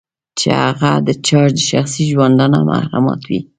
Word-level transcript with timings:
چې 0.39 0.47
هغه 0.63 0.91
د 1.07 1.09
چا 1.27 1.41
د 1.55 1.57
شخصي 1.69 2.03
ژوندانه 2.11 2.57
محرمات 2.69 3.21
وي. 3.29 3.39